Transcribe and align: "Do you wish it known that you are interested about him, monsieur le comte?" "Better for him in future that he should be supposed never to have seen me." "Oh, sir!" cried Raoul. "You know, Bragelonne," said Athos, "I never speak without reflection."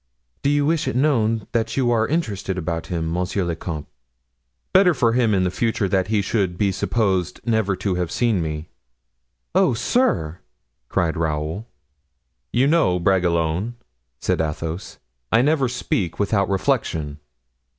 "Do 0.41 0.49
you 0.49 0.65
wish 0.65 0.87
it 0.87 0.95
known 0.95 1.45
that 1.51 1.77
you 1.77 1.91
are 1.91 2.07
interested 2.07 2.57
about 2.57 2.87
him, 2.87 3.13
monsieur 3.13 3.43
le 3.43 3.55
comte?" 3.55 3.85
"Better 4.73 4.95
for 4.95 5.13
him 5.13 5.35
in 5.35 5.47
future 5.51 5.87
that 5.87 6.07
he 6.07 6.23
should 6.23 6.57
be 6.57 6.71
supposed 6.71 7.39
never 7.45 7.75
to 7.75 7.93
have 7.93 8.09
seen 8.09 8.41
me." 8.41 8.67
"Oh, 9.53 9.75
sir!" 9.75 10.39
cried 10.89 11.15
Raoul. 11.17 11.67
"You 12.51 12.65
know, 12.65 12.99
Bragelonne," 12.99 13.75
said 14.19 14.41
Athos, 14.41 14.97
"I 15.31 15.43
never 15.43 15.69
speak 15.69 16.17
without 16.17 16.49
reflection." 16.49 17.19